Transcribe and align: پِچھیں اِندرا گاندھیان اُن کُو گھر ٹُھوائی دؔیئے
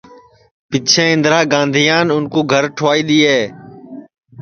پِچھیں 0.69 1.09
اِندرا 1.13 1.39
گاندھیان 1.53 2.07
اُن 2.13 2.23
کُو 2.31 2.41
گھر 2.51 2.63
ٹُھوائی 2.75 3.01
دؔیئے 3.07 3.39